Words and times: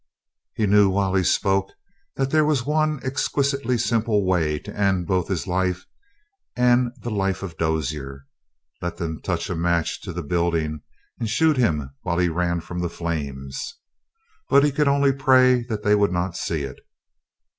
He 0.55 0.65
knew 0.65 0.89
while 0.89 1.13
he 1.13 1.23
spoke 1.23 1.71
that 2.15 2.31
there 2.31 2.43
was 2.43 2.65
one 2.65 2.99
exquisitely 3.03 3.77
simple 3.77 4.25
way 4.25 4.57
to 4.57 4.75
end 4.75 5.05
both 5.05 5.27
his 5.27 5.45
life 5.45 5.85
and 6.55 6.91
the 6.97 7.11
life 7.11 7.43
of 7.43 7.55
Dozier 7.55 8.25
let 8.81 8.97
them 8.97 9.21
touch 9.21 9.47
a 9.47 9.55
match 9.55 10.01
to 10.01 10.11
the 10.11 10.23
building 10.23 10.81
and 11.19 11.29
shoot 11.29 11.55
him 11.55 11.91
while 12.01 12.17
he 12.17 12.29
ran 12.29 12.61
from 12.61 12.79
the 12.79 12.89
flames. 12.89 13.75
But 14.49 14.63
he 14.63 14.71
could 14.71 14.87
only 14.87 15.13
pray 15.13 15.61
that 15.65 15.83
they 15.83 15.93
would 15.93 16.11
not 16.11 16.35
see 16.35 16.63
it. 16.63 16.79